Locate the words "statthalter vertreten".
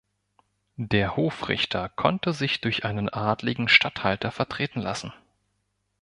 3.69-4.79